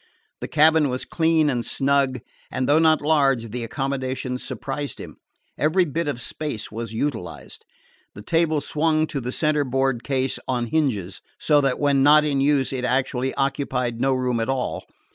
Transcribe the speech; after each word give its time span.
The 0.39 0.47
cabin 0.47 0.89
was 0.89 1.05
clean 1.05 1.47
and 1.47 1.63
snug, 1.63 2.21
and, 2.49 2.67
though 2.67 2.79
not 2.79 3.03
large, 3.03 3.51
the 3.51 3.63
accommodations 3.63 4.41
surprised 4.43 4.97
him. 4.97 5.17
Every 5.59 5.85
bit 5.85 6.07
of 6.07 6.23
space 6.23 6.71
was 6.71 6.91
utilized. 6.91 7.63
The 8.15 8.23
table 8.23 8.61
swung 8.61 9.05
to 9.05 9.21
the 9.21 9.31
centerboard 9.31 10.03
case 10.03 10.39
on 10.47 10.65
hinges, 10.65 11.21
so 11.39 11.61
that 11.61 11.77
when 11.77 12.01
not 12.01 12.25
in 12.25 12.41
use 12.41 12.73
it 12.73 12.83
actually 12.83 13.31
occupied 13.35 14.01
no 14.01 14.15
room 14.15 14.39
at 14.39 14.49
all. 14.49 14.85